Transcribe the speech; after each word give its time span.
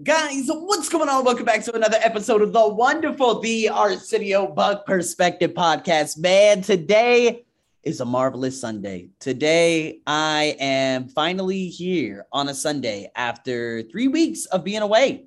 Guys, 0.00 0.46
what's 0.48 0.88
going 0.88 1.08
on? 1.08 1.22
Welcome 1.24 1.44
back 1.44 1.62
to 1.64 1.76
another 1.76 1.98
episode 2.00 2.42
of 2.42 2.52
the 2.52 2.66
wonderful 2.66 3.40
The 3.40 3.68
Arsenio 3.68 4.48
Buck 4.48 4.84
Perspective 4.84 5.52
Podcast. 5.52 6.18
Man, 6.18 6.62
today 6.62 7.44
is 7.84 8.00
a 8.00 8.04
marvelous 8.04 8.58
Sunday. 8.58 9.10
Today, 9.20 10.00
I 10.06 10.56
am 10.58 11.08
finally 11.08 11.68
here 11.68 12.26
on 12.32 12.48
a 12.48 12.54
Sunday 12.54 13.12
after 13.14 13.82
three 13.82 14.08
weeks 14.08 14.46
of 14.46 14.64
being 14.64 14.82
away, 14.82 15.26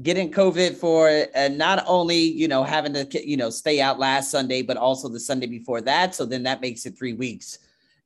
getting 0.00 0.30
COVID 0.30 0.76
for 0.76 1.26
not 1.50 1.84
only, 1.86 2.20
you 2.20 2.48
know, 2.48 2.62
having 2.62 2.94
to, 2.94 3.28
you 3.28 3.36
know, 3.36 3.50
stay 3.50 3.82
out 3.82 3.98
last 3.98 4.30
Sunday, 4.30 4.62
but 4.62 4.78
also 4.78 5.08
the 5.08 5.20
Sunday 5.20 5.46
before 5.46 5.82
that. 5.82 6.14
So 6.14 6.24
then 6.24 6.44
that 6.44 6.62
makes 6.62 6.86
it 6.86 6.96
three 6.96 7.14
weeks, 7.14 7.58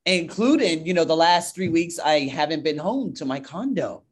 including, 0.07 0.85
you 0.85 0.95
know, 0.95 1.05
the 1.05 1.15
last 1.15 1.55
three 1.55 1.69
weeks 1.69 1.99
I 1.99 2.21
haven't 2.21 2.65
been 2.65 2.79
home 2.79 3.13
to 3.13 3.23
my 3.23 3.39
condo. 3.39 4.03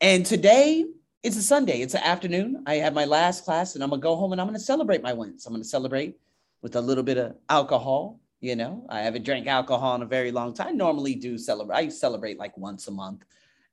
And 0.00 0.24
today, 0.24 0.84
it's 1.24 1.38
a 1.38 1.42
Sunday. 1.42 1.80
It's 1.80 1.94
an 1.94 2.02
afternoon. 2.02 2.62
I 2.66 2.74
have 2.76 2.92
my 2.92 3.06
last 3.06 3.46
class, 3.46 3.74
and 3.74 3.82
I'm 3.82 3.88
gonna 3.88 4.02
go 4.02 4.14
home 4.14 4.32
and 4.32 4.40
I'm 4.40 4.46
gonna 4.46 4.58
celebrate 4.58 5.02
my 5.02 5.14
wins. 5.14 5.46
I'm 5.46 5.54
gonna 5.54 5.64
celebrate 5.64 6.16
with 6.60 6.76
a 6.76 6.80
little 6.80 7.02
bit 7.02 7.16
of 7.16 7.34
alcohol. 7.48 8.20
You 8.40 8.56
know, 8.56 8.84
I 8.90 9.00
haven't 9.00 9.24
drank 9.24 9.46
alcohol 9.46 9.94
in 9.94 10.02
a 10.02 10.06
very 10.06 10.30
long 10.30 10.52
time. 10.52 10.68
I 10.68 10.72
normally 10.72 11.14
do 11.14 11.38
celebrate. 11.38 11.76
I 11.76 11.88
celebrate 11.88 12.38
like 12.38 12.56
once 12.58 12.88
a 12.88 12.90
month, 12.90 13.24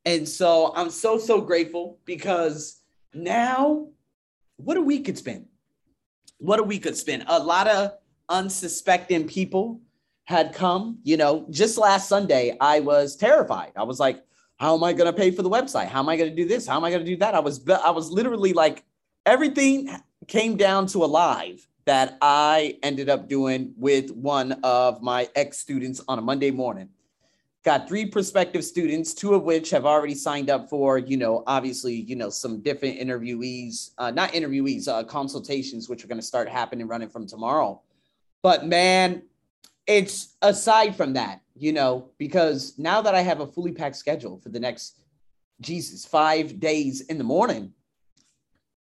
and 0.05 0.27
so 0.27 0.71
I'm 0.77 0.89
so 0.89 1.17
so 1.17 1.41
grateful 1.41 1.99
because 2.05 2.81
now, 3.13 3.89
what 4.55 4.77
a 4.77 4.81
week 4.81 5.09
it's 5.09 5.21
been. 5.21 5.45
What 6.37 6.59
a 6.59 6.63
week 6.63 6.85
it's 6.85 7.03
been. 7.03 7.25
A 7.27 7.37
lot 7.37 7.67
of 7.67 7.91
unsuspecting 8.29 9.27
people 9.27 9.81
had 10.23 10.53
come. 10.53 10.99
You 11.03 11.17
know, 11.17 11.45
just 11.49 11.77
last 11.77 12.07
Sunday, 12.07 12.55
I 12.61 12.79
was 12.79 13.17
terrified. 13.17 13.73
I 13.75 13.83
was 13.83 13.99
like 13.99 14.23
how 14.61 14.75
am 14.75 14.83
I 14.83 14.93
going 14.93 15.11
to 15.11 15.19
pay 15.19 15.31
for 15.31 15.41
the 15.41 15.49
website? 15.49 15.87
How 15.87 16.01
am 16.01 16.07
I 16.09 16.15
going 16.15 16.29
to 16.29 16.35
do 16.35 16.47
this? 16.47 16.67
How 16.67 16.77
am 16.77 16.83
I 16.83 16.91
going 16.91 17.03
to 17.03 17.11
do 17.11 17.17
that? 17.17 17.33
I 17.33 17.39
was 17.39 17.67
I 17.67 17.89
was 17.89 18.11
literally 18.11 18.53
like 18.53 18.83
everything 19.25 19.89
came 20.27 20.55
down 20.55 20.85
to 20.87 21.03
a 21.03 21.07
live 21.07 21.67
that 21.85 22.19
I 22.21 22.77
ended 22.83 23.09
up 23.09 23.27
doing 23.27 23.73
with 23.75 24.11
one 24.11 24.51
of 24.63 25.01
my 25.01 25.27
ex 25.35 25.57
students 25.57 25.99
on 26.07 26.19
a 26.19 26.21
Monday 26.21 26.51
morning. 26.51 26.89
Got 27.65 27.87
three 27.87 28.05
prospective 28.05 28.63
students, 28.63 29.15
two 29.15 29.33
of 29.33 29.41
which 29.41 29.71
have 29.71 29.87
already 29.87 30.13
signed 30.13 30.51
up 30.51 30.69
for, 30.69 30.99
you 30.99 31.17
know, 31.17 31.43
obviously, 31.47 31.95
you 31.95 32.15
know, 32.15 32.29
some 32.29 32.61
different 32.61 32.99
interviewees, 32.99 33.91
uh, 33.97 34.11
not 34.11 34.33
interviewees, 34.33 34.87
uh, 34.87 35.03
consultations, 35.03 35.89
which 35.89 36.03
are 36.03 36.07
going 36.07 36.21
to 36.21 36.25
start 36.25 36.47
happening 36.47 36.87
running 36.87 37.09
from 37.09 37.25
tomorrow. 37.25 37.81
But 38.43 38.67
man, 38.67 39.23
it's 39.87 40.35
aside 40.43 40.95
from 40.95 41.13
that, 41.13 41.40
you 41.55 41.73
know, 41.73 42.09
because 42.17 42.77
now 42.77 43.01
that 43.01 43.15
I 43.15 43.21
have 43.21 43.39
a 43.39 43.47
fully 43.47 43.71
packed 43.71 43.95
schedule 43.95 44.39
for 44.39 44.49
the 44.49 44.59
next, 44.59 44.99
Jesus, 45.59 46.05
five 46.05 46.59
days 46.59 47.01
in 47.01 47.17
the 47.17 47.23
morning, 47.23 47.73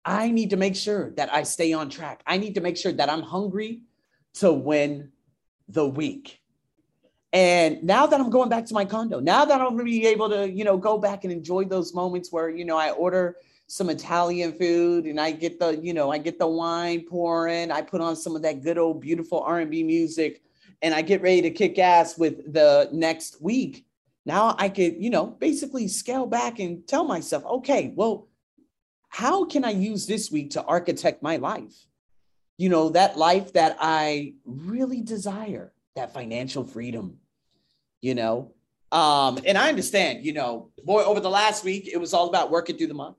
I 0.05 0.31
need 0.31 0.51
to 0.51 0.57
make 0.57 0.77
sure 0.77 1.11
that 1.13 1.33
I 1.33 1.45
stay 1.45 1.73
on 1.73 1.89
track. 1.89 2.23
I 2.27 2.37
need 2.37 2.55
to 2.55 2.61
make 2.61 2.77
sure 2.77 2.93
that 2.93 3.09
I'm 3.09 3.23
hungry 3.23 3.83
to 4.35 4.53
win 4.53 5.11
the 5.69 5.87
week. 5.87 6.41
And 7.33 7.83
now 7.83 8.07
that 8.07 8.21
I'm 8.21 8.31
going 8.31 8.49
back 8.49 8.65
to 8.67 8.75
my 8.75 8.85
condo, 8.85 9.19
now 9.19 9.45
that 9.45 9.61
I'm 9.61 9.77
to 9.77 9.85
be 9.85 10.07
able 10.07 10.29
to, 10.29 10.49
you 10.49 10.63
know, 10.63 10.77
go 10.77 10.99
back 10.99 11.25
and 11.25 11.33
enjoy 11.33 11.65
those 11.65 11.93
moments 11.93 12.31
where, 12.31 12.49
you 12.49 12.65
know, 12.65 12.77
I 12.77 12.91
order 12.91 13.37
some 13.67 13.91
Italian 13.91 14.53
food 14.53 15.07
and 15.07 15.21
I 15.21 15.33
get 15.33 15.59
the, 15.59 15.77
you 15.83 15.95
know, 15.95 16.13
I 16.13 16.19
get 16.19 16.39
the 16.39 16.47
wine 16.47 17.05
pouring, 17.09 17.73
I 17.73 17.83
put 17.83 18.01
on 18.01 18.15
some 18.15 18.37
of 18.37 18.43
that 18.43 18.63
good 18.63 18.79
old 18.79 19.01
beautiful 19.01 19.41
R&B 19.41 19.83
music 19.83 20.44
and 20.85 20.95
I 20.95 21.01
get 21.01 21.23
ready 21.23 21.41
to 21.43 21.51
kick 21.51 21.79
ass 21.79 22.19
with 22.19 22.53
the 22.53 22.91
next 22.93 23.41
week, 23.41 23.87
now 24.27 24.55
I 24.59 24.69
could, 24.69 25.03
you 25.03 25.09
know, 25.09 25.27
basically 25.27 25.89
scale 25.89 26.27
back 26.27 26.59
and 26.59 26.87
tell 26.87 27.05
myself, 27.05 27.43
okay, 27.47 27.95
well, 27.97 28.29
how 29.09 29.47
can 29.47 29.65
I 29.65 29.71
use 29.71 30.07
this 30.07 30.31
week 30.31 30.51
to 30.51 30.63
architect 30.63 31.23
my 31.23 31.39
life? 31.39 31.75
You 32.59 32.69
know, 32.69 32.91
that 32.91 33.17
life 33.17 33.55
that 33.55 33.79
I 33.81 34.35
really 34.45 35.01
desire, 35.01 35.73
that 35.97 36.13
financial 36.13 36.65
freedom, 36.65 37.17
you 38.03 38.15
know. 38.15 38.53
Um, 38.93 39.39
and 39.47 39.57
I 39.57 39.71
understand, 39.71 40.27
you 40.27 40.35
know, 40.35 40.71
boy, 40.85 41.03
over 41.03 41.21
the 41.21 41.31
last 41.31 41.65
week, 41.65 41.89
it 41.91 41.97
was 41.97 42.13
all 42.13 42.29
about 42.29 42.51
working 42.51 42.77
through 42.77 42.89
the 42.89 42.95
month 42.95 43.17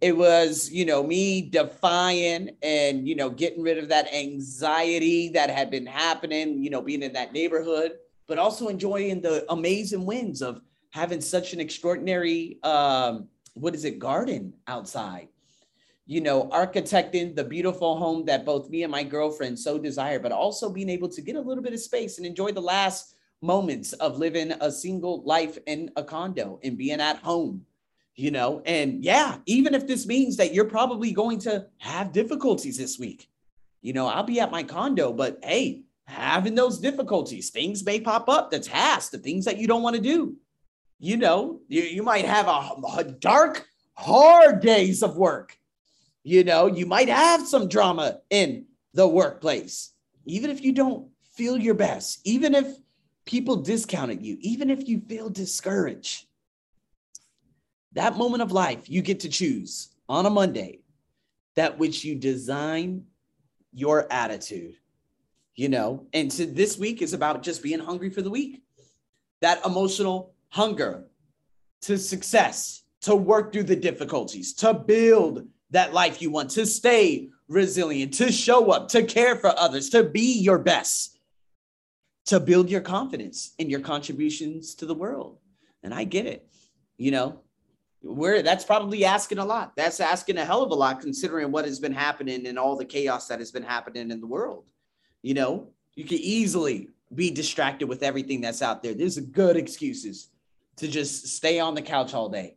it 0.00 0.16
was 0.16 0.70
you 0.70 0.84
know 0.84 1.02
me 1.02 1.42
defying 1.42 2.50
and 2.62 3.06
you 3.06 3.14
know 3.14 3.30
getting 3.30 3.62
rid 3.62 3.78
of 3.78 3.88
that 3.88 4.12
anxiety 4.12 5.28
that 5.28 5.50
had 5.50 5.70
been 5.70 5.86
happening 5.86 6.62
you 6.62 6.70
know 6.70 6.80
being 6.80 7.02
in 7.02 7.12
that 7.12 7.32
neighborhood 7.32 7.92
but 8.26 8.38
also 8.38 8.68
enjoying 8.68 9.20
the 9.20 9.44
amazing 9.52 10.06
wins 10.06 10.40
of 10.40 10.60
having 10.90 11.20
such 11.20 11.52
an 11.52 11.60
extraordinary 11.60 12.58
um 12.62 13.28
what 13.54 13.74
is 13.74 13.84
it 13.84 13.98
garden 13.98 14.54
outside. 14.68 15.28
You 16.06 16.20
know 16.20 16.48
architecting 16.48 17.36
the 17.36 17.44
beautiful 17.44 17.96
home 17.96 18.24
that 18.24 18.44
both 18.44 18.68
me 18.68 18.82
and 18.82 18.90
my 18.90 19.04
girlfriend 19.04 19.58
so 19.58 19.78
desire 19.78 20.18
but 20.18 20.32
also 20.32 20.68
being 20.70 20.88
able 20.88 21.08
to 21.08 21.20
get 21.20 21.36
a 21.36 21.40
little 21.40 21.62
bit 21.62 21.72
of 21.72 21.80
space 21.80 22.18
and 22.18 22.26
enjoy 22.26 22.50
the 22.50 22.60
last 22.60 23.14
moments 23.42 23.92
of 23.94 24.18
living 24.18 24.52
a 24.60 24.72
single 24.72 25.22
life 25.22 25.56
in 25.66 25.90
a 25.96 26.02
condo 26.02 26.58
and 26.64 26.76
being 26.76 27.00
at 27.00 27.18
home 27.18 27.64
you 28.16 28.30
know? 28.30 28.62
And 28.64 29.04
yeah 29.04 29.38
even 29.46 29.74
if 29.74 29.86
this 29.86 30.06
means 30.06 30.36
that 30.36 30.54
you're 30.54 30.64
probably 30.64 31.12
going 31.12 31.38
to 31.40 31.66
have 31.78 32.12
difficulties 32.12 32.76
this 32.76 32.98
week 32.98 33.28
you 33.82 33.92
know 33.92 34.06
i'll 34.06 34.22
be 34.22 34.40
at 34.40 34.50
my 34.50 34.62
condo 34.62 35.12
but 35.12 35.38
hey 35.42 35.82
having 36.10 36.54
those 36.54 36.78
difficulties 36.78 37.50
things 37.50 37.84
may 37.84 38.00
pop 38.00 38.28
up 38.28 38.50
the 38.50 38.58
tasks 38.58 39.10
the 39.10 39.18
things 39.18 39.44
that 39.44 39.58
you 39.58 39.66
don't 39.66 39.82
want 39.82 39.96
to 39.96 40.02
do. 40.02 40.36
You 40.98 41.16
know 41.16 41.60
you, 41.68 41.82
you 41.82 42.02
might 42.02 42.24
have 42.24 42.46
a, 42.46 42.98
a 42.98 43.04
dark 43.04 43.66
hard 43.94 44.60
days 44.60 45.02
of 45.02 45.16
work. 45.16 45.56
You 46.22 46.44
know 46.44 46.66
you 46.66 46.84
might 46.86 47.08
have 47.08 47.46
some 47.46 47.68
drama 47.68 48.20
in 48.28 48.66
the 48.92 49.06
workplace. 49.06 49.92
Even 50.26 50.50
if 50.50 50.62
you 50.62 50.72
don't 50.72 51.08
feel 51.32 51.56
your 51.56 51.74
best 51.74 52.20
even 52.24 52.54
if 52.54 52.66
people 53.24 53.56
discounted 53.56 54.20
you 54.20 54.36
even 54.40 54.68
if 54.68 54.88
you 54.88 55.00
feel 55.08 55.30
discouraged 55.30 56.26
that 57.92 58.16
moment 58.16 58.42
of 58.42 58.52
life, 58.52 58.88
you 58.88 59.02
get 59.02 59.20
to 59.20 59.28
choose 59.28 59.88
on 60.08 60.26
a 60.26 60.30
Monday 60.30 60.80
that 61.56 61.78
which 61.78 62.04
you 62.04 62.14
design 62.14 63.04
your 63.72 64.06
attitude, 64.12 64.76
you 65.54 65.68
know. 65.68 66.06
And 66.12 66.32
so 66.32 66.46
this 66.46 66.78
week 66.78 67.02
is 67.02 67.12
about 67.12 67.42
just 67.42 67.62
being 67.62 67.80
hungry 67.80 68.10
for 68.10 68.22
the 68.22 68.30
week. 68.30 68.62
That 69.40 69.64
emotional 69.64 70.34
hunger 70.48 71.06
to 71.82 71.96
success, 71.98 72.82
to 73.02 73.16
work 73.16 73.52
through 73.52 73.64
the 73.64 73.76
difficulties, 73.76 74.52
to 74.54 74.74
build 74.74 75.48
that 75.70 75.94
life 75.94 76.20
you 76.20 76.30
want, 76.30 76.50
to 76.50 76.66
stay 76.66 77.30
resilient, 77.48 78.14
to 78.14 78.30
show 78.30 78.70
up, 78.70 78.88
to 78.88 79.02
care 79.02 79.36
for 79.36 79.48
others, 79.58 79.90
to 79.90 80.04
be 80.04 80.40
your 80.40 80.58
best, 80.58 81.18
to 82.26 82.38
build 82.38 82.70
your 82.70 82.80
confidence 82.80 83.54
in 83.58 83.70
your 83.70 83.80
contributions 83.80 84.74
to 84.76 84.86
the 84.86 84.94
world. 84.94 85.38
And 85.82 85.94
I 85.94 86.04
get 86.04 86.26
it. 86.26 86.46
You 86.96 87.10
know, 87.12 87.40
where 88.02 88.42
that's 88.42 88.64
probably 88.64 89.04
asking 89.04 89.38
a 89.38 89.44
lot. 89.44 89.76
That's 89.76 90.00
asking 90.00 90.38
a 90.38 90.44
hell 90.44 90.62
of 90.62 90.70
a 90.70 90.74
lot 90.74 91.00
considering 91.00 91.52
what 91.52 91.66
has 91.66 91.78
been 91.78 91.92
happening 91.92 92.46
and 92.46 92.58
all 92.58 92.76
the 92.76 92.84
chaos 92.84 93.28
that 93.28 93.38
has 93.38 93.50
been 93.50 93.62
happening 93.62 94.10
in 94.10 94.20
the 94.20 94.26
world. 94.26 94.64
You 95.22 95.34
know, 95.34 95.68
you 95.94 96.04
can 96.04 96.18
easily 96.18 96.88
be 97.14 97.30
distracted 97.30 97.88
with 97.88 98.02
everything 98.02 98.40
that's 98.40 98.62
out 98.62 98.82
there. 98.82 98.94
There's 98.94 99.18
good 99.18 99.56
excuses 99.56 100.28
to 100.76 100.88
just 100.88 101.26
stay 101.26 101.60
on 101.60 101.74
the 101.74 101.82
couch 101.82 102.14
all 102.14 102.28
day. 102.28 102.56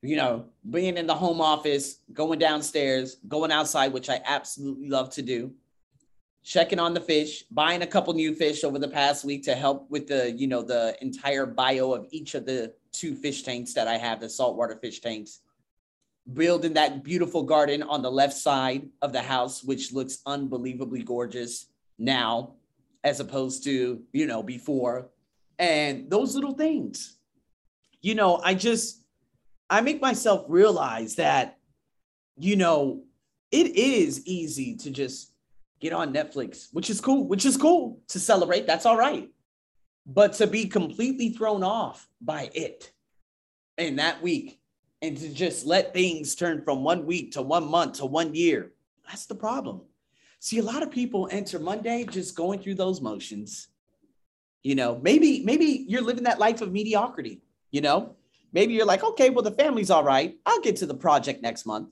You 0.00 0.16
know, 0.16 0.46
being 0.68 0.96
in 0.96 1.06
the 1.06 1.14
home 1.14 1.40
office, 1.40 1.98
going 2.12 2.40
downstairs, 2.40 3.18
going 3.28 3.52
outside, 3.52 3.92
which 3.92 4.10
I 4.10 4.20
absolutely 4.24 4.88
love 4.88 5.10
to 5.10 5.22
do. 5.22 5.52
Checking 6.42 6.80
on 6.80 6.92
the 6.92 7.00
fish, 7.00 7.44
buying 7.52 7.82
a 7.82 7.86
couple 7.86 8.12
new 8.14 8.34
fish 8.34 8.64
over 8.64 8.80
the 8.80 8.88
past 8.88 9.24
week 9.24 9.44
to 9.44 9.54
help 9.54 9.88
with 9.90 10.08
the, 10.08 10.32
you 10.32 10.48
know, 10.48 10.62
the 10.62 10.96
entire 11.00 11.46
bio 11.46 11.92
of 11.92 12.08
each 12.10 12.34
of 12.34 12.46
the 12.46 12.74
two 12.92 13.14
fish 13.14 13.42
tanks 13.42 13.74
that 13.74 13.88
I 13.88 13.96
have, 13.96 14.20
the 14.20 14.28
saltwater 14.28 14.76
fish 14.76 15.00
tanks. 15.00 15.40
Building 16.32 16.74
that 16.74 17.02
beautiful 17.02 17.42
garden 17.42 17.82
on 17.82 18.02
the 18.02 18.10
left 18.10 18.34
side 18.34 18.88
of 19.00 19.12
the 19.12 19.22
house, 19.22 19.64
which 19.64 19.92
looks 19.92 20.18
unbelievably 20.24 21.02
gorgeous 21.02 21.66
now, 21.98 22.54
as 23.02 23.18
opposed 23.18 23.64
to, 23.64 24.02
you 24.12 24.26
know, 24.26 24.42
before. 24.42 25.10
And 25.58 26.08
those 26.08 26.34
little 26.34 26.54
things, 26.54 27.16
you 28.00 28.14
know, 28.14 28.40
I 28.42 28.54
just, 28.54 29.04
I 29.68 29.80
make 29.80 30.00
myself 30.00 30.44
realize 30.48 31.16
that, 31.16 31.58
you 32.38 32.56
know, 32.56 33.02
it 33.50 33.74
is 33.76 34.24
easy 34.26 34.76
to 34.76 34.90
just 34.90 35.32
get 35.80 35.92
on 35.92 36.14
Netflix, 36.14 36.68
which 36.72 36.88
is 36.88 37.00
cool, 37.00 37.26
which 37.26 37.44
is 37.44 37.56
cool 37.56 38.00
to 38.08 38.20
celebrate. 38.20 38.66
That's 38.66 38.86
all 38.86 38.96
right 38.96 39.28
but 40.06 40.34
to 40.34 40.46
be 40.46 40.66
completely 40.66 41.30
thrown 41.30 41.62
off 41.62 42.08
by 42.20 42.50
it 42.54 42.92
in 43.78 43.96
that 43.96 44.20
week 44.22 44.60
and 45.00 45.16
to 45.16 45.32
just 45.32 45.66
let 45.66 45.92
things 45.92 46.34
turn 46.34 46.62
from 46.62 46.84
one 46.84 47.06
week 47.06 47.32
to 47.32 47.42
one 47.42 47.68
month 47.68 47.94
to 47.94 48.06
one 48.06 48.34
year 48.34 48.72
that's 49.08 49.26
the 49.26 49.34
problem 49.34 49.80
see 50.38 50.58
a 50.58 50.62
lot 50.62 50.82
of 50.82 50.90
people 50.90 51.28
enter 51.30 51.58
monday 51.58 52.04
just 52.04 52.36
going 52.36 52.58
through 52.58 52.74
those 52.74 53.00
motions 53.00 53.68
you 54.62 54.74
know 54.74 54.98
maybe 55.02 55.42
maybe 55.44 55.84
you're 55.88 56.02
living 56.02 56.24
that 56.24 56.38
life 56.38 56.60
of 56.60 56.72
mediocrity 56.72 57.40
you 57.70 57.80
know 57.80 58.14
Maybe 58.52 58.74
you're 58.74 58.86
like, 58.86 59.02
okay, 59.02 59.30
well, 59.30 59.42
the 59.42 59.50
family's 59.50 59.90
all 59.90 60.04
right. 60.04 60.36
I'll 60.44 60.60
get 60.60 60.76
to 60.76 60.86
the 60.86 60.94
project 60.94 61.42
next 61.42 61.64
month. 61.64 61.88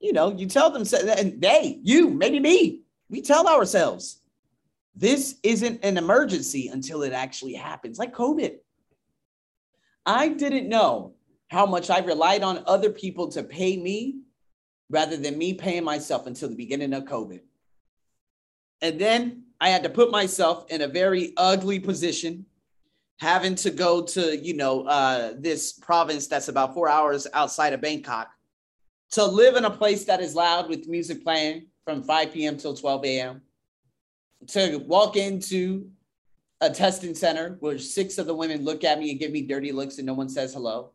You 0.00 0.12
know, 0.12 0.32
you 0.32 0.46
tell 0.46 0.70
them, 0.70 0.84
and 1.08 1.40
they, 1.40 1.78
you, 1.82 2.10
maybe 2.10 2.40
me, 2.40 2.82
we 3.08 3.22
tell 3.22 3.48
ourselves, 3.48 4.18
this 4.94 5.36
isn't 5.42 5.84
an 5.84 5.96
emergency 5.96 6.68
until 6.68 7.02
it 7.02 7.12
actually 7.12 7.54
happens, 7.54 7.98
like 7.98 8.14
COVID. 8.14 8.56
I 10.04 10.28
didn't 10.28 10.68
know 10.68 11.14
how 11.48 11.66
much 11.66 11.90
I 11.90 12.00
relied 12.00 12.42
on 12.42 12.64
other 12.66 12.90
people 12.90 13.28
to 13.28 13.42
pay 13.42 13.76
me 13.76 14.20
rather 14.90 15.16
than 15.16 15.38
me 15.38 15.54
paying 15.54 15.84
myself 15.84 16.26
until 16.26 16.48
the 16.48 16.56
beginning 16.56 16.92
of 16.92 17.04
COVID. 17.04 17.40
And 18.82 19.00
then 19.00 19.44
I 19.60 19.68
had 19.68 19.84
to 19.84 19.88
put 19.88 20.10
myself 20.10 20.66
in 20.70 20.82
a 20.82 20.88
very 20.88 21.32
ugly 21.36 21.78
position, 21.78 22.46
having 23.20 23.54
to 23.56 23.70
go 23.70 24.02
to, 24.02 24.36
you 24.36 24.54
know, 24.54 24.82
uh, 24.82 25.34
this 25.38 25.72
province 25.72 26.26
that's 26.26 26.48
about 26.48 26.74
four 26.74 26.88
hours 26.88 27.26
outside 27.32 27.72
of 27.72 27.80
Bangkok 27.80 28.30
to 29.12 29.24
live 29.24 29.56
in 29.56 29.64
a 29.64 29.70
place 29.70 30.04
that 30.06 30.20
is 30.20 30.34
loud 30.34 30.68
with 30.68 30.88
music 30.88 31.22
playing 31.22 31.66
from 31.84 32.02
5 32.02 32.32
p.m. 32.32 32.56
till 32.56 32.74
12 32.74 33.04
a.m. 33.04 33.42
To 34.48 34.78
walk 34.78 35.16
into 35.16 35.90
a 36.60 36.70
testing 36.70 37.14
center 37.14 37.56
where 37.60 37.78
six 37.78 38.18
of 38.18 38.26
the 38.26 38.34
women 38.34 38.64
look 38.64 38.84
at 38.84 38.98
me 38.98 39.10
and 39.10 39.18
give 39.18 39.30
me 39.30 39.42
dirty 39.42 39.72
looks 39.72 39.98
and 39.98 40.06
no 40.06 40.14
one 40.14 40.28
says 40.28 40.54
hello. 40.54 40.92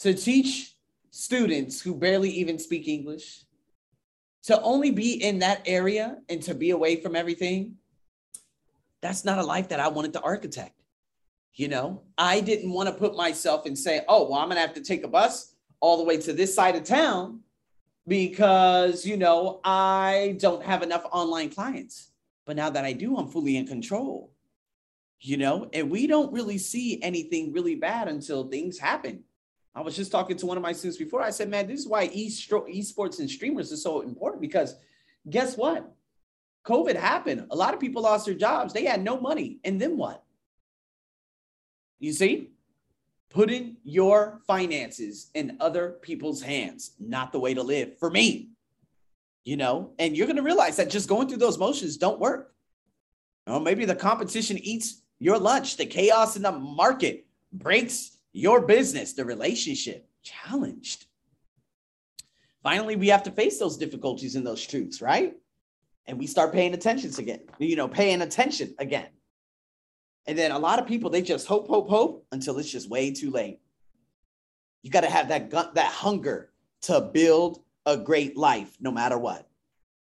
To 0.00 0.14
teach 0.14 0.74
students 1.10 1.80
who 1.80 1.94
barely 1.94 2.30
even 2.30 2.58
speak 2.58 2.88
English 2.88 3.44
to 4.44 4.60
only 4.60 4.90
be 4.90 5.22
in 5.22 5.40
that 5.40 5.62
area 5.66 6.18
and 6.28 6.42
to 6.42 6.54
be 6.54 6.70
away 6.70 6.96
from 6.96 7.16
everything 7.16 7.76
that's 9.06 9.24
not 9.24 9.38
a 9.38 9.42
life 9.42 9.68
that 9.68 9.80
I 9.80 9.88
wanted 9.88 10.12
to 10.14 10.20
architect. 10.20 10.74
You 11.54 11.68
know, 11.68 12.02
I 12.18 12.40
didn't 12.40 12.70
want 12.70 12.88
to 12.88 12.94
put 12.94 13.16
myself 13.16 13.64
and 13.64 13.78
say, 13.78 14.02
oh, 14.08 14.28
well, 14.28 14.40
I'm 14.40 14.48
going 14.48 14.56
to 14.56 14.60
have 14.60 14.74
to 14.74 14.82
take 14.82 15.04
a 15.04 15.08
bus 15.08 15.54
all 15.80 15.96
the 15.96 16.04
way 16.04 16.16
to 16.18 16.32
this 16.32 16.54
side 16.54 16.76
of 16.76 16.84
town 16.84 17.40
because, 18.06 19.06
you 19.06 19.16
know, 19.16 19.60
I 19.64 20.36
don't 20.38 20.62
have 20.62 20.82
enough 20.82 21.06
online 21.12 21.50
clients. 21.50 22.10
But 22.46 22.56
now 22.56 22.70
that 22.70 22.84
I 22.84 22.92
do, 22.92 23.16
I'm 23.16 23.28
fully 23.28 23.56
in 23.56 23.66
control, 23.66 24.32
you 25.20 25.36
know, 25.36 25.68
and 25.72 25.90
we 25.90 26.06
don't 26.06 26.32
really 26.32 26.58
see 26.58 27.02
anything 27.02 27.52
really 27.52 27.74
bad 27.74 28.08
until 28.08 28.48
things 28.48 28.78
happen. 28.78 29.24
I 29.74 29.82
was 29.82 29.96
just 29.96 30.12
talking 30.12 30.36
to 30.38 30.46
one 30.46 30.56
of 30.56 30.62
my 30.62 30.72
students 30.72 30.96
before. 30.96 31.20
I 31.20 31.30
said, 31.30 31.50
man, 31.50 31.66
this 31.66 31.80
is 31.80 31.88
why 31.88 32.08
esports 32.08 33.18
and 33.18 33.28
streamers 33.28 33.72
are 33.72 33.76
so 33.76 34.00
important 34.00 34.40
because 34.40 34.76
guess 35.28 35.56
what? 35.56 35.92
COVID 36.64 36.96
happened. 36.96 37.46
A 37.50 37.56
lot 37.56 37.74
of 37.74 37.80
people 37.80 38.02
lost 38.02 38.26
their 38.26 38.34
jobs. 38.34 38.72
They 38.72 38.84
had 38.84 39.02
no 39.02 39.20
money. 39.20 39.58
And 39.64 39.80
then 39.80 39.96
what? 39.96 40.22
You 41.98 42.12
see? 42.12 42.50
Putting 43.28 43.76
your 43.84 44.40
finances 44.46 45.30
in 45.34 45.58
other 45.60 45.96
people's 46.00 46.40
hands, 46.40 46.92
not 46.98 47.32
the 47.32 47.40
way 47.40 47.54
to 47.54 47.62
live 47.62 47.98
for 47.98 48.10
me. 48.10 48.50
You 49.46 49.56
know, 49.56 49.92
and 50.00 50.16
you're 50.16 50.26
going 50.26 50.36
to 50.36 50.42
realize 50.42 50.76
that 50.76 50.90
just 50.90 51.08
going 51.08 51.28
through 51.28 51.38
those 51.38 51.56
motions 51.56 51.96
don't 51.96 52.18
work. 52.18 52.52
Or 53.46 53.60
maybe 53.60 53.84
the 53.84 53.94
competition 53.94 54.58
eats 54.58 55.02
your 55.20 55.38
lunch, 55.38 55.76
the 55.76 55.86
chaos 55.86 56.34
in 56.34 56.42
the 56.42 56.50
market 56.50 57.26
breaks 57.52 58.18
your 58.32 58.60
business, 58.66 59.12
the 59.12 59.24
relationship 59.24 60.10
challenged. 60.24 61.06
Finally, 62.64 62.96
we 62.96 63.06
have 63.06 63.22
to 63.22 63.30
face 63.30 63.60
those 63.60 63.76
difficulties 63.76 64.34
and 64.34 64.44
those 64.44 64.66
truths, 64.66 65.00
right? 65.00 65.36
And 66.06 66.18
we 66.18 66.26
start 66.26 66.52
paying 66.52 66.74
attention 66.74 67.12
again, 67.16 67.42
you 67.60 67.76
know, 67.76 67.86
paying 67.86 68.22
attention 68.22 68.74
again. 68.80 69.06
And 70.26 70.36
then 70.36 70.50
a 70.50 70.58
lot 70.58 70.80
of 70.80 70.88
people, 70.88 71.08
they 71.08 71.22
just 71.22 71.46
hope, 71.46 71.68
hope, 71.68 71.88
hope 71.88 72.26
until 72.32 72.58
it's 72.58 72.70
just 72.70 72.90
way 72.90 73.12
too 73.12 73.30
late. 73.30 73.60
You 74.82 74.90
got 74.90 75.02
to 75.02 75.10
have 75.10 75.28
that 75.28 75.50
gun, 75.50 75.68
that 75.74 75.92
hunger 75.92 76.50
to 76.82 77.00
build 77.00 77.60
a 77.86 77.96
great 77.96 78.36
life 78.36 78.76
no 78.80 78.90
matter 78.90 79.16
what. 79.16 79.48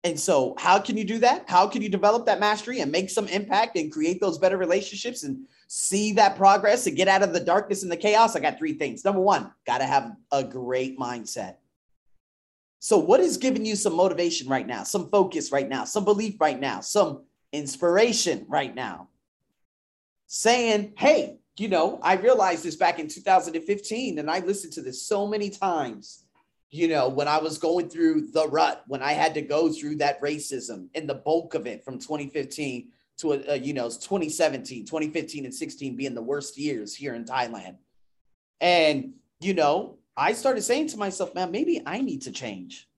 And 0.05 0.19
so, 0.19 0.55
how 0.59 0.79
can 0.79 0.97
you 0.97 1.05
do 1.05 1.19
that? 1.19 1.49
How 1.49 1.67
can 1.67 1.83
you 1.83 1.89
develop 1.89 2.27
that 2.27 2.39
mastery 2.39 2.81
and 2.81 2.93
make 2.93 3.11
some 3.11 3.27
impact 3.29 3.77
and 3.77 3.93
create 3.93 4.21
those 4.21 4.39
better 4.39 4.57
relationships 4.57 5.25
and 5.25 5.47
see 5.67 6.13
that 6.13 6.37
progress 6.37 6.87
and 6.87 6.97
get 6.97 7.09
out 7.09 7.23
of 7.23 7.33
the 7.33 7.41
darkness 7.41 7.83
and 7.83 7.91
the 7.91 7.97
chaos? 7.97 8.37
I 8.37 8.41
got 8.41 8.59
three 8.59 8.75
things. 8.75 9.05
Number 9.05 9.21
one, 9.21 9.51
got 9.67 9.79
to 9.79 9.85
have 9.85 10.15
a 10.31 10.45
great 10.45 10.99
mindset. 10.99 11.57
So, 12.79 12.97
what 12.97 13.19
is 13.19 13.39
giving 13.39 13.67
you 13.67 13.75
some 13.75 13.95
motivation 13.95 14.49
right 14.49 14.67
now, 14.67 14.85
some 14.85 15.11
focus 15.11 15.51
right 15.51 15.69
now, 15.69 15.85
some 15.85 16.05
belief 16.05 16.41
right 16.41 16.59
now, 16.59 16.81
some 16.81 17.25
inspiration 17.53 18.47
right 18.49 18.75
now? 18.75 19.09
Saying, 20.29 20.93
hey, 20.97 21.39
you 21.59 21.67
know, 21.67 21.99
I 22.03 22.15
realized 22.15 22.63
this 22.63 22.77
back 22.77 23.01
in 23.01 23.09
2015 23.09 24.21
and 24.21 24.31
I 24.31 24.39
listened 24.41 24.75
to 24.75 24.83
this 24.83 25.03
so 25.03 25.27
many 25.27 25.51
times 25.51 26.25
you 26.71 26.89
know, 26.89 27.09
when 27.09 27.29
I 27.29 27.39
was 27.39 27.59
going 27.59 27.89
through 27.89 28.29
the 28.33 28.47
rut, 28.47 28.85
when 28.87 29.03
I 29.03 29.13
had 29.13 29.35
to 29.35 29.43
go 29.43 29.73
through 29.73 29.97
that 29.97 30.21
racism 30.21 30.89
and 30.95 31.09
the 31.09 31.15
bulk 31.15 31.55
of 31.55 31.67
it 31.67 31.85
from 31.85 31.99
2015 31.99 32.89
to, 33.19 33.33
uh, 33.33 33.55
you 33.55 33.73
know, 33.73 33.89
2017, 33.89 34.85
2015 34.85 35.45
and 35.47 35.55
16 35.55 35.97
being 35.97 36.15
the 36.15 36.23
worst 36.23 36.59
years 36.59 36.95
here 36.95 37.15
in 37.15 37.25
Thailand. 37.25 37.77
And, 38.61 39.15
you 39.41 39.55
know, 39.55 39.99
I 40.17 40.35
started 40.35 40.63
saying 40.63 40.89
to 40.89 40.99
myself, 40.99 41.35
man, 41.35 41.51
maybe 41.51 41.81
I 41.87 42.01
need 42.01 42.23
to 42.23 42.33
change. 42.33 42.89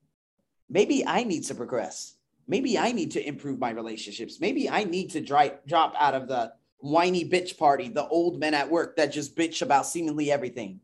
Maybe 0.69 1.07
I 1.07 1.23
need 1.23 1.45
to 1.45 1.55
progress. 1.55 2.17
Maybe 2.49 2.77
I 2.77 2.91
need 2.91 3.13
to 3.13 3.27
improve 3.27 3.61
my 3.61 3.71
relationships. 3.71 4.41
Maybe 4.41 4.69
I 4.69 4.83
need 4.83 5.11
to 5.11 5.21
dry, 5.21 5.53
drop 5.67 5.95
out 5.99 6.15
of 6.15 6.27
the 6.27 6.53
whiny 6.79 7.25
bitch 7.25 7.57
party, 7.57 7.89
the 7.89 8.09
old 8.09 8.41
men 8.41 8.55
at 8.55 8.71
work 8.71 8.97
that 8.97 9.13
just 9.13 9.37
bitch 9.37 9.63
about 9.63 9.87
seemingly 9.87 10.33
everything 10.33 10.81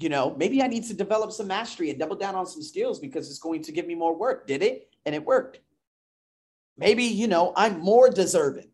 you 0.00 0.08
know, 0.08 0.34
maybe 0.36 0.62
I 0.62 0.66
need 0.66 0.84
to 0.84 0.94
develop 0.94 1.30
some 1.30 1.46
mastery 1.46 1.90
and 1.90 1.98
double 1.98 2.16
down 2.16 2.34
on 2.34 2.46
some 2.46 2.62
skills 2.62 2.98
because 2.98 3.28
it's 3.28 3.38
going 3.38 3.62
to 3.64 3.72
give 3.72 3.86
me 3.86 3.94
more 3.94 4.16
work. 4.16 4.46
Did 4.46 4.62
it? 4.62 4.88
And 5.04 5.14
it 5.14 5.24
worked. 5.24 5.60
Maybe, 6.78 7.04
you 7.04 7.28
know, 7.28 7.52
I'm 7.54 7.80
more 7.80 8.08
deserving. 8.08 8.70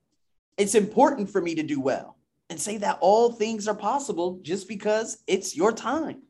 It's 0.57 0.77
important 0.77 1.29
for 1.29 1.41
me 1.41 1.57
to 1.57 1.65
do 1.65 1.81
well 1.81 2.17
and 2.49 2.61
say 2.61 2.77
that 2.79 2.99
all 3.01 3.33
things 3.33 3.67
are 3.67 3.75
possible 3.75 4.39
just 4.43 4.69
because 4.69 5.19
it's 5.27 5.57
your 5.57 5.73
time. 5.73 6.23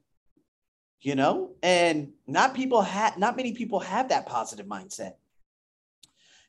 You 1.02 1.14
know, 1.14 1.52
and 1.62 2.12
not 2.26 2.54
people 2.54 2.81
have 2.81 3.19
not 3.19 3.37
many 3.37 3.52
people 3.52 3.78
have 3.81 4.08
that 4.08 4.26
positive 4.26 4.66
mindset. 4.66 5.12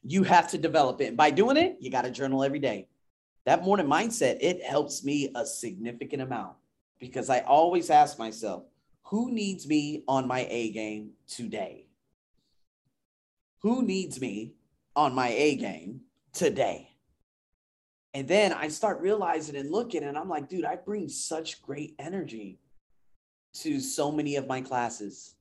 You 0.02 0.24
have 0.24 0.50
to 0.52 0.58
develop 0.58 1.02
it. 1.02 1.10
And 1.10 1.18
by 1.18 1.32
doing 1.32 1.58
it, 1.58 1.78
you 1.82 1.92
got 1.92 2.04
to 2.04 2.12
journal 2.12 2.44
every 2.44 2.60
day. 2.60 2.88
That 3.46 3.64
morning 3.64 3.88
mindset, 3.88 4.38
it 4.40 4.64
helps 4.64 5.04
me 5.04 5.32
a 5.36 5.46
significant 5.46 6.22
amount 6.22 6.56
because 7.00 7.30
I 7.30 7.40
always 7.40 7.90
ask 7.90 8.18
myself, 8.18 8.64
who 9.04 9.32
needs 9.32 9.68
me 9.68 10.04
on 10.08 10.28
my 10.28 10.48
A 10.50 10.72
game 10.72 11.12
today? 11.28 11.88
Who 13.62 13.84
needs 13.84 14.20
me 14.20 14.54
on 14.96 15.16
my 15.16 15.30
A 15.30 15.56
game 15.56 16.02
today? 16.34 16.90
And 18.14 18.28
then 18.28 18.52
I 18.52 18.68
start 18.68 19.02
realizing 19.02 19.56
and 19.56 19.72
looking, 19.72 20.04
and 20.04 20.18
I'm 20.18 20.30
like, 20.30 20.50
dude, 20.50 20.66
I 20.66 20.76
bring 20.76 21.08
such 21.08 21.62
great 21.62 21.96
energy 22.00 22.60
to 23.56 23.80
so 23.80 24.12
many 24.12 24.36
of 24.36 24.48
my 24.48 24.62
classes. 24.62 25.36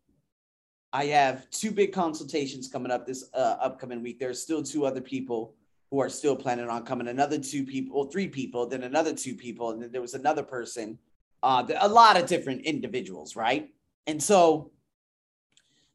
I 0.93 1.07
have 1.07 1.51
two 1.51 1.71
big 1.71 1.93
consultations 1.93 2.69
coming 2.69 2.93
up 2.93 3.07
this 3.07 3.29
uh, 3.35 3.57
upcoming 3.61 4.03
week. 4.03 4.19
There's 4.19 4.43
still 4.43 4.63
two 4.63 4.87
other 4.87 5.01
people 5.01 5.55
who 5.91 6.01
are 6.01 6.09
still 6.09 6.37
planning 6.37 6.69
on 6.69 6.85
coming. 6.85 7.09
Another 7.09 7.39
two 7.39 7.65
people, 7.65 8.05
three 8.05 8.29
people, 8.29 8.67
then 8.67 8.83
another 8.83 9.15
two 9.15 9.35
people, 9.35 9.71
and 9.71 9.83
then 9.83 9.93
there 9.93 10.01
was 10.01 10.15
another 10.15 10.43
person 10.43 10.99
uh, 11.47 11.65
a 11.81 11.89
lot 11.89 12.21
of 12.21 12.27
different 12.27 12.63
individuals, 12.63 13.37
right? 13.37 13.71
And 14.09 14.21
so 14.21 14.73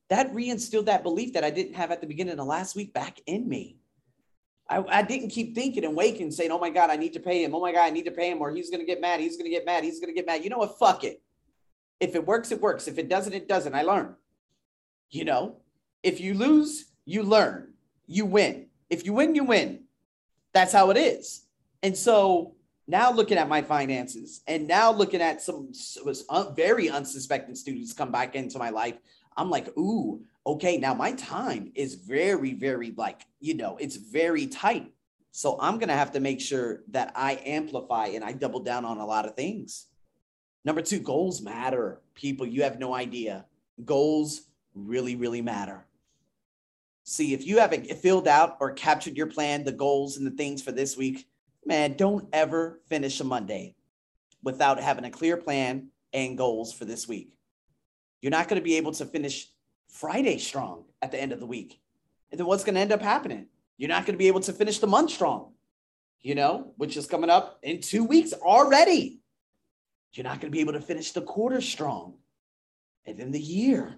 that 0.09 0.33
reinstilled 0.33 0.85
that 0.85 1.03
belief 1.03 1.33
that 1.33 1.43
I 1.43 1.49
didn't 1.49 1.73
have 1.73 1.91
at 1.91 1.99
the 1.99 2.07
beginning 2.07 2.39
of 2.39 2.47
last 2.47 2.73
week 2.73 2.93
back 2.93 3.19
in 3.25 3.49
me. 3.49 3.77
I, 4.69 4.81
I 4.87 5.01
didn't 5.01 5.31
keep 5.31 5.53
thinking 5.53 5.83
and 5.83 5.93
waking, 5.93 6.31
saying, 6.31 6.51
oh 6.51 6.59
my 6.59 6.69
God, 6.69 6.89
I 6.89 6.95
need 6.95 7.11
to 7.13 7.19
pay 7.19 7.43
him. 7.43 7.53
Oh 7.53 7.59
my 7.59 7.73
God, 7.73 7.83
I 7.83 7.89
need 7.89 8.05
to 8.05 8.11
pay 8.11 8.31
him, 8.31 8.41
or 8.41 8.49
he's 8.51 8.69
going 8.69 8.79
to 8.79 8.85
get 8.85 9.01
mad. 9.01 9.19
He's 9.19 9.35
going 9.35 9.51
to 9.51 9.51
get 9.51 9.65
mad. 9.65 9.83
He's 9.83 9.99
going 9.99 10.07
to 10.07 10.13
get 10.13 10.25
mad. 10.25 10.41
You 10.41 10.49
know 10.49 10.57
what? 10.57 10.79
Fuck 10.79 11.03
it. 11.03 11.21
If 11.99 12.15
it 12.15 12.25
works, 12.25 12.53
it 12.53 12.61
works. 12.61 12.87
If 12.87 12.97
it 12.97 13.09
doesn't, 13.09 13.33
it 13.33 13.49
doesn't. 13.49 13.75
I 13.75 13.81
learn. 13.81 14.15
You 15.09 15.25
know, 15.25 15.57
if 16.01 16.21
you 16.21 16.33
lose, 16.33 16.85
you 17.03 17.23
learn. 17.23 17.73
You 18.07 18.25
win. 18.25 18.67
If 18.89 19.05
you 19.05 19.11
win, 19.11 19.35
you 19.35 19.43
win. 19.43 19.83
That's 20.53 20.71
how 20.71 20.91
it 20.91 20.97
is. 20.97 21.43
And 21.83 21.97
so 21.97 22.55
now 22.87 23.11
looking 23.11 23.37
at 23.37 23.47
my 23.47 23.61
finances 23.61 24.41
and 24.47 24.67
now 24.67 24.91
looking 24.91 25.21
at 25.21 25.41
some 25.41 25.71
was 26.05 26.25
uh, 26.29 26.51
very 26.51 26.89
unsuspecting 26.89 27.55
students 27.55 27.93
come 27.93 28.11
back 28.11 28.35
into 28.35 28.57
my 28.57 28.69
life 28.69 28.97
i'm 29.37 29.49
like 29.49 29.67
ooh 29.77 30.21
okay 30.45 30.77
now 30.77 30.93
my 30.93 31.11
time 31.13 31.71
is 31.75 31.95
very 31.95 32.53
very 32.53 32.93
like 32.97 33.21
you 33.39 33.53
know 33.53 33.77
it's 33.79 33.95
very 33.95 34.47
tight. 34.47 34.91
So 35.31 35.57
i'm 35.61 35.77
gonna 35.77 35.93
have 35.93 36.11
to 36.13 36.19
make 36.19 36.41
sure 36.41 36.83
that 36.89 37.11
i 37.15 37.39
amplify 37.45 38.07
and 38.07 38.23
i 38.23 38.33
double 38.33 38.61
down 38.61 38.85
on 38.85 38.97
a 38.97 39.05
lot 39.05 39.25
of 39.25 39.35
things. 39.35 39.87
Number 40.63 40.81
two 40.81 40.99
goals 40.99 41.41
matter 41.41 42.01
people. 42.13 42.45
You 42.45 42.63
have 42.63 42.77
no 42.77 42.93
idea. 42.93 43.45
Goals 43.85 44.41
really 44.75 45.15
really 45.15 45.41
matter. 45.41 45.85
See 47.03 47.33
if 47.33 47.45
you 47.45 47.59
haven't 47.59 47.91
filled 47.97 48.27
out 48.27 48.57
or 48.59 48.71
captured 48.71 49.17
your 49.17 49.27
plan 49.27 49.63
the 49.63 49.71
goals 49.71 50.17
and 50.17 50.25
the 50.25 50.31
things 50.31 50.61
for 50.61 50.71
this 50.71 50.97
week 50.97 51.27
man, 51.65 51.95
don't 51.95 52.27
ever 52.33 52.81
finish 52.87 53.19
a 53.19 53.23
Monday. 53.23 53.75
without 54.43 54.79
having 54.79 55.05
a 55.05 55.09
clear 55.11 55.37
plan 55.37 55.87
and 56.13 56.37
goals 56.37 56.73
for 56.73 56.85
this 56.85 57.07
week. 57.07 57.33
You're 58.21 58.31
not 58.31 58.47
going 58.47 58.59
to 58.59 58.63
be 58.63 58.77
able 58.77 58.91
to 58.93 59.05
finish 59.05 59.47
Friday 59.87 60.37
strong 60.37 60.85
at 61.01 61.11
the 61.11 61.21
end 61.21 61.31
of 61.31 61.39
the 61.39 61.45
week. 61.45 61.79
And 62.31 62.39
then 62.39 62.47
what's 62.47 62.63
going 62.63 62.75
to 62.75 62.81
end 62.81 62.91
up 62.91 63.01
happening? 63.01 63.47
You're 63.77 63.89
not 63.89 64.05
going 64.05 64.13
to 64.13 64.19
be 64.19 64.27
able 64.27 64.39
to 64.41 64.53
finish 64.53 64.79
the 64.79 64.87
month 64.87 65.11
strong, 65.11 65.53
you 66.21 66.35
know, 66.35 66.73
which 66.77 66.97
is 66.97 67.07
coming 67.07 67.29
up 67.29 67.59
in 67.63 67.81
two 67.81 68.03
weeks 68.03 68.33
already. 68.33 69.21
You're 70.13 70.23
not 70.23 70.41
going 70.41 70.51
to 70.51 70.55
be 70.55 70.61
able 70.61 70.73
to 70.73 70.81
finish 70.81 71.11
the 71.11 71.21
quarter 71.21 71.61
strong. 71.61 72.15
And 73.05 73.17
then 73.17 73.31
the 73.31 73.39
year. 73.39 73.97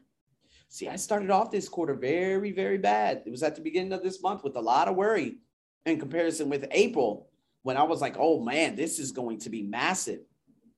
See, 0.69 0.87
I 0.87 0.95
started 0.95 1.29
off 1.29 1.51
this 1.51 1.67
quarter 1.67 1.93
very, 1.93 2.51
very 2.51 2.77
bad. 2.77 3.23
It 3.25 3.29
was 3.29 3.43
at 3.43 3.55
the 3.55 3.61
beginning 3.61 3.93
of 3.93 4.01
this 4.01 4.21
month 4.21 4.43
with 4.43 4.55
a 4.55 4.61
lot 4.61 4.87
of 4.87 4.95
worry 4.95 5.39
in 5.85 5.99
comparison 5.99 6.49
with 6.49 6.65
April 6.71 7.29
when 7.63 7.77
I 7.77 7.83
was 7.83 8.01
like, 8.01 8.15
oh 8.19 8.39
man, 8.39 8.75
this 8.75 8.99
is 8.99 9.11
going 9.11 9.39
to 9.39 9.49
be 9.49 9.63
massive. 9.63 10.19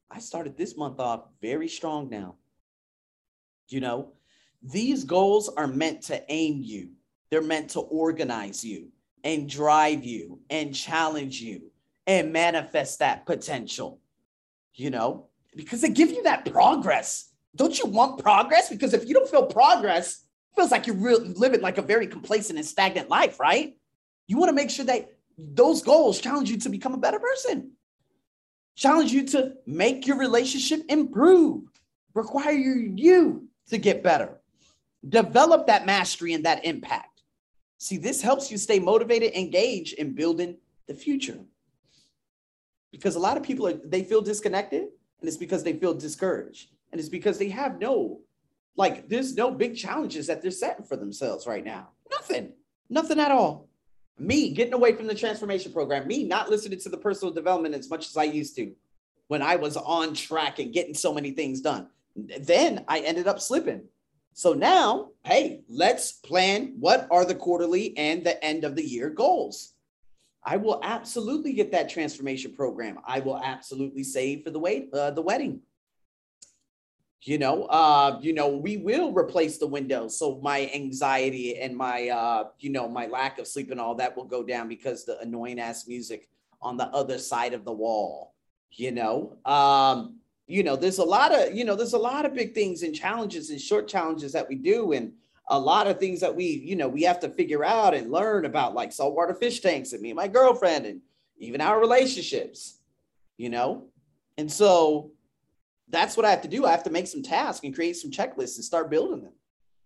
I 0.10 0.20
started 0.20 0.56
this 0.56 0.78
month 0.78 1.00
off 1.00 1.26
very 1.42 1.68
strong 1.68 2.10
now. 2.10 2.36
You 3.68 3.82
know, 3.82 4.14
these 4.62 5.04
goals 5.04 5.50
are 5.50 5.68
meant 5.68 6.04
to 6.04 6.24
aim 6.32 6.62
you, 6.64 6.92
they're 7.30 7.42
meant 7.42 7.72
to 7.72 7.82
organize 7.82 8.64
you 8.64 8.90
and 9.24 9.50
drive 9.50 10.06
you 10.06 10.40
and 10.50 10.74
challenge 10.74 11.42
you 11.42 11.72
and 12.08 12.32
manifest 12.32 13.00
that 13.00 13.26
potential, 13.26 14.00
you 14.76 14.92
know, 14.92 15.28
because 15.56 15.82
they 15.82 15.90
give 15.90 16.12
you 16.12 16.24
that 16.24 16.52
progress. 16.52 17.32
Don't 17.56 17.80
you 17.80 17.88
want 17.88 18.22
progress? 18.22 18.70
Because 18.70 18.94
if 18.94 19.08
you 19.08 19.16
don't 19.16 19.30
feel 19.30 19.48
progress, 19.48 20.24
it 20.52 20.56
feels 20.56 20.72
like 20.72 20.86
you're 20.86 20.96
really 20.96 21.34
living 21.34 21.62
like 21.62 21.80
a 21.80 21.82
very 21.82 22.06
complacent 22.06 22.60
and 22.60 22.68
stagnant 22.68 23.10
life, 23.10 23.40
right? 23.40 23.76
You 24.28 24.38
want 24.38 24.50
to 24.50 24.56
make 24.56 24.70
sure 24.70 24.86
that 24.86 25.10
those 25.38 25.82
goals 25.82 26.20
challenge 26.20 26.50
you 26.50 26.58
to 26.58 26.70
become 26.70 26.94
a 26.94 26.98
better 26.98 27.20
person, 27.20 27.72
challenge 28.76 29.12
you 29.12 29.26
to 29.28 29.54
make 29.66 30.08
your 30.08 30.18
relationship 30.18 30.82
improve, 30.90 31.64
require 32.14 32.54
you 32.54 33.48
to 33.70 33.78
get 33.78 34.04
better, 34.04 34.40
develop 35.08 35.68
that 35.68 35.86
mastery 35.86 36.34
and 36.34 36.46
that 36.46 36.66
impact. 36.66 37.24
See, 37.78 37.98
this 37.98 38.22
helps 38.22 38.50
you 38.50 38.58
stay 38.58 38.80
motivated, 38.80 39.34
engaged 39.34 39.94
in 39.96 40.14
building 40.14 40.58
the 40.88 40.94
future. 40.94 41.40
Because 42.92 43.16
a 43.16 43.20
lot 43.20 43.36
of 43.36 43.44
people 43.44 43.68
are 43.68 43.74
they 43.74 44.04
feel 44.04 44.22
disconnected, 44.22 44.84
and 44.84 45.28
it's 45.28 45.38
because 45.38 45.64
they 45.64 45.74
feel 45.74 45.94
discouraged, 45.94 46.70
and 46.92 47.00
it's 47.00 47.10
because 47.10 47.38
they 47.38 47.50
have 47.50 47.80
no, 47.80 48.22
like, 48.78 49.10
there's 49.10 49.36
no 49.36 49.52
big 49.52 49.76
challenges 49.76 50.28
that 50.28 50.42
they're 50.42 50.52
setting 50.52 50.86
for 50.86 50.96
themselves 50.96 51.46
right 51.46 51.66
now. 51.66 51.90
Nothing, 52.10 52.54
nothing 52.90 53.20
at 53.20 53.32
all 53.32 53.68
me 54.18 54.52
getting 54.52 54.74
away 54.74 54.94
from 54.94 55.08
the 55.08 55.16
transformation 55.16 55.72
program, 55.72 56.08
me 56.08 56.24
not 56.24 56.50
listening 56.50 56.80
to 56.80 56.90
the 56.90 56.98
personal 56.98 57.34
development 57.34 57.76
as 57.76 57.90
much 57.90 58.08
as 58.08 58.18
I 58.18 58.24
used 58.24 58.56
to 58.56 58.74
when 59.28 59.42
I 59.42 59.56
was 59.56 59.76
on 59.78 60.14
track 60.14 60.60
and 60.60 60.74
getting 60.74 60.94
so 60.94 61.14
many 61.14 61.32
things 61.32 61.62
done. 61.62 61.88
Then 62.16 62.86
I 62.88 63.00
ended 63.00 63.28
up 63.28 63.42
slipping. 63.42 63.84
So 64.34 64.54
now, 64.54 65.10
hey, 65.24 65.62
let's 65.70 66.12
plan 66.12 66.76
what 66.80 67.08
are 67.10 67.26
the 67.26 67.36
quarterly 67.36 67.98
and 67.98 68.24
the 68.24 68.42
end 68.44 68.64
of 68.64 68.76
the 68.76 68.84
year 68.84 69.10
goals. 69.10 69.74
I 70.44 70.58
will 70.58 70.80
absolutely 70.84 71.54
get 71.54 71.72
that 71.72 71.90
transformation 71.90 72.54
program. 72.54 73.00
I 73.06 73.20
will 73.20 73.38
absolutely 73.38 74.04
save 74.04 74.44
for 74.44 74.52
the 74.52 74.60
wait, 74.60 74.94
uh, 74.94 75.12
the 75.12 75.22
wedding 75.22 75.62
you 77.28 77.38
know 77.38 77.64
uh 77.66 78.20
you 78.22 78.34
know 78.34 78.48
we 78.48 78.78
will 78.78 79.12
replace 79.14 79.58
the 79.58 79.68
windows. 79.68 80.18
So 80.18 80.40
my 80.42 80.70
anxiety 80.74 81.58
and 81.58 81.76
my 81.76 82.10
uh 82.10 82.46
you 82.60 82.70
know 82.70 82.88
my 82.88 83.08
lack 83.08 83.40
of 83.40 83.48
sleep 83.48 83.72
and 83.72 83.80
all 83.80 83.96
that 83.96 84.16
will 84.16 84.26
go 84.26 84.44
down 84.44 84.68
because 84.68 85.06
the 85.06 85.20
annoying 85.20 85.60
ass 85.60 85.88
music 85.88 86.30
on 86.62 86.78
the 86.78 86.86
other 86.88 87.18
side 87.18 87.54
of 87.54 87.66
the 87.66 87.74
wall 87.74 88.34
you 88.72 88.92
know? 88.92 89.38
Um 89.46 90.18
you 90.48 90.64
know 90.64 90.76
there's 90.76 91.00
a 91.00 91.04
lot 91.04 91.34
of 91.34 91.56
you 91.56 91.66
know 91.66 91.76
there's 91.76 91.94
a 91.94 91.98
lot 91.98 92.26
of 92.26 92.34
big 92.34 92.54
things 92.54 92.84
and 92.84 92.96
challenges 92.96 93.50
and 93.50 93.60
short 93.60 93.88
challenges 93.88 94.32
that 94.34 94.48
we 94.48 94.56
do 94.56 94.92
and 94.92 95.12
a 95.50 95.60
lot 95.60 95.88
of 95.88 96.00
things 96.00 96.20
that 96.20 96.36
we 96.36 96.46
you 96.46 96.76
know 96.76 96.88
we 96.88 97.04
have 97.04 97.20
to 97.20 97.30
figure 97.30 97.66
out 97.66 97.96
and 97.96 98.12
learn 98.12 98.46
about 98.46 98.76
like 98.76 98.92
saltwater 98.92 99.34
fish 99.34 99.60
tanks 99.60 99.94
and 99.94 100.02
me 100.02 100.12
and 100.12 100.18
my 100.18 100.28
girlfriend 100.28 100.86
and 100.86 101.02
even 101.40 101.62
our 101.62 101.80
relationships 101.80 102.80
you 103.38 103.50
know? 103.50 103.88
And 104.38 104.52
so 104.52 105.12
that's 105.90 106.18
what 106.18 106.26
I 106.26 106.32
have 106.32 106.42
to 106.42 106.48
do. 106.48 106.66
I 106.66 106.72
have 106.72 106.84
to 106.84 106.90
make 106.90 107.08
some 107.08 107.22
tasks 107.22 107.64
and 107.64 107.76
create 107.76 107.96
some 107.96 108.12
checklists 108.12 108.56
and 108.56 108.66
start 108.66 108.90
building 108.90 109.22
them. 109.22 109.34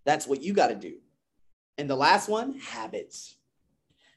That's 0.05 0.27
what 0.27 0.41
you 0.41 0.53
got 0.53 0.67
to 0.67 0.75
do. 0.75 0.95
And 1.77 1.89
the 1.89 1.95
last 1.95 2.29
one, 2.29 2.59
habits. 2.59 3.37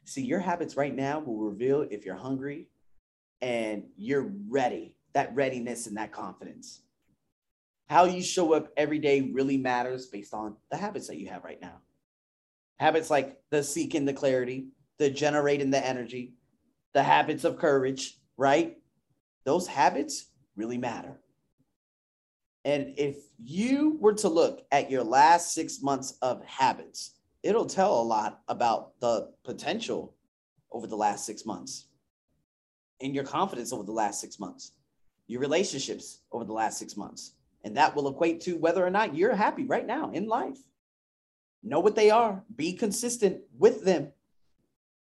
See, 0.04 0.22
your 0.22 0.40
habits 0.40 0.76
right 0.76 0.94
now 0.94 1.20
will 1.20 1.38
reveal 1.38 1.82
if 1.82 2.04
you're 2.04 2.16
hungry 2.16 2.68
and 3.40 3.84
you're 3.96 4.32
ready, 4.48 4.96
that 5.12 5.34
readiness 5.34 5.86
and 5.86 5.96
that 5.96 6.12
confidence. 6.12 6.82
How 7.88 8.04
you 8.04 8.22
show 8.22 8.52
up 8.52 8.72
every 8.76 8.98
day 8.98 9.20
really 9.20 9.58
matters 9.58 10.06
based 10.06 10.32
on 10.32 10.56
the 10.70 10.76
habits 10.76 11.08
that 11.08 11.18
you 11.18 11.28
have 11.28 11.44
right 11.44 11.60
now. 11.60 11.80
Habits 12.78 13.10
like 13.10 13.38
the 13.50 13.62
seeking 13.62 14.04
the 14.04 14.12
clarity, 14.12 14.68
the 14.98 15.10
generating 15.10 15.70
the 15.70 15.84
energy, 15.84 16.34
the 16.94 17.02
habits 17.02 17.44
of 17.44 17.58
courage, 17.58 18.18
right? 18.36 18.78
Those 19.44 19.66
habits 19.66 20.26
really 20.56 20.78
matter. 20.78 21.18
And 22.64 22.95
if 22.97 23.16
you 23.42 23.97
were 24.00 24.14
to 24.14 24.28
look 24.28 24.64
at 24.71 24.90
your 24.90 25.02
last 25.02 25.52
six 25.52 25.83
months 25.83 26.16
of 26.23 26.45
habits, 26.45 27.14
it'll 27.42 27.66
tell 27.66 28.00
a 28.00 28.02
lot 28.02 28.42
about 28.49 28.99
the 29.00 29.33
potential 29.45 30.14
over 30.71 30.87
the 30.87 30.97
last 30.97 31.26
six 31.26 31.45
months 31.45 31.87
and 33.00 33.14
your 33.14 33.25
confidence 33.25 33.73
over 33.73 33.83
the 33.83 33.92
last 33.92 34.21
six 34.21 34.38
months, 34.38 34.73
your 35.26 35.40
relationships 35.40 36.21
over 36.31 36.45
the 36.45 36.52
last 36.52 36.78
six 36.78 36.97
months. 36.97 37.33
And 37.64 37.76
that 37.76 37.95
will 37.95 38.09
equate 38.09 38.40
to 38.42 38.57
whether 38.57 38.85
or 38.85 38.90
not 38.90 39.14
you're 39.14 39.35
happy 39.35 39.64
right 39.64 39.87
now 39.87 40.11
in 40.12 40.26
life. 40.26 40.59
Know 41.62 41.81
what 41.81 41.95
they 41.95 42.11
are, 42.11 42.42
be 42.54 42.73
consistent 42.73 43.40
with 43.59 43.85
them. 43.85 44.12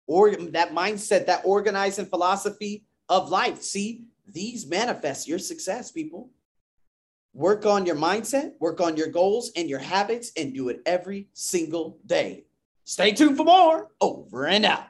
Or 0.08 0.32
that 0.32 0.74
mindset, 0.74 1.28
that 1.28 1.42
organizing 1.46 2.08
philosophy 2.08 2.86
of 3.08 3.30
life. 3.30 3.62
See, 3.62 4.06
these 4.28 4.68
manifest 4.68 5.28
your 5.28 5.38
success, 5.38 5.92
people. 5.92 6.32
Work 7.34 7.66
on 7.66 7.86
your 7.86 7.96
mindset, 7.96 8.54
work 8.60 8.82
on 8.82 8.98
your 8.98 9.08
goals 9.08 9.52
and 9.56 9.70
your 9.70 9.80
habits, 9.80 10.32
and 10.36 10.54
do 10.54 10.70
it 10.70 10.82
every 10.86 11.28
single 11.34 12.00
day. 12.06 12.46
Stay 12.86 13.12
tuned 13.12 13.38
for 13.38 13.46
more. 13.46 13.90
Over 14.02 14.48
and 14.48 14.66
out. 14.66 14.90